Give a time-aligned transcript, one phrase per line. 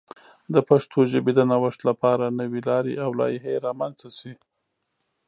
[0.53, 4.33] د پښتو ژبې د نوښت لپاره نوې لارې او لایحې رامنځته شي.